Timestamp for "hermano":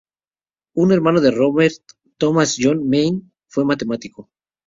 0.91-1.21